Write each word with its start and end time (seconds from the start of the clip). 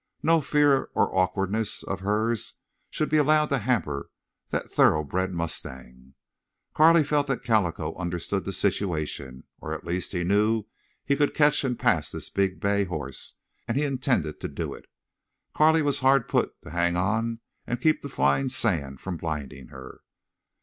No 0.23 0.41
fear 0.41 0.89
or 0.95 1.15
awkwardness 1.15 1.83
of 1.83 1.99
hers 1.99 2.55
should 2.89 3.07
be 3.07 3.17
allowed 3.19 3.49
to 3.49 3.59
hamper 3.59 4.09
that 4.49 4.67
thoroughbred 4.71 5.31
mustang. 5.31 6.15
Carley 6.73 7.03
felt 7.03 7.27
that 7.27 7.43
Calico 7.43 7.93
understood 7.93 8.43
the 8.43 8.51
situation; 8.51 9.43
or 9.59 9.75
at 9.75 9.83
least 9.85 10.11
he 10.11 10.23
knew 10.23 10.63
he 11.05 11.15
could 11.15 11.35
catch 11.35 11.63
and 11.63 11.77
pass 11.77 12.11
this 12.11 12.31
big 12.31 12.59
bay 12.59 12.85
horse, 12.85 13.35
and 13.67 13.77
he 13.77 13.83
intended 13.83 14.39
to 14.39 14.47
do 14.47 14.73
it. 14.73 14.85
Carley 15.53 15.83
was 15.83 15.99
hard 15.99 16.27
put 16.27 16.59
to 16.63 16.69
it 16.69 16.71
to 16.71 16.71
hang 16.71 16.95
on 16.97 17.39
and 17.67 17.79
keep 17.79 18.01
the 18.01 18.09
flying 18.09 18.49
sand 18.49 18.99
from 19.01 19.17
blinding 19.17 19.67
her. 19.67 20.01